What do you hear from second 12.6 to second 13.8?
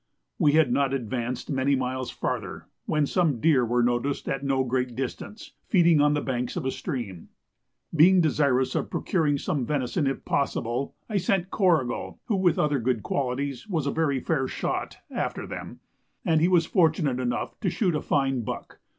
good qualities,